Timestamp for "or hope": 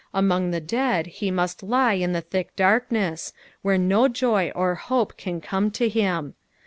4.55-5.15